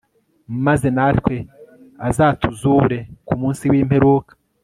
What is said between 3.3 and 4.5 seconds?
munsi w'imperuka